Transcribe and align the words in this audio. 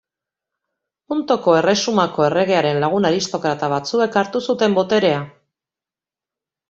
Pontoko 1.11 1.53
Erresumako 1.59 2.25
erregearen 2.29 2.81
lagun 2.85 3.07
aristokrata 3.11 3.71
batzuek 3.75 4.21
hartu 4.23 4.43
zuten 4.51 4.75
boterea. 4.79 5.25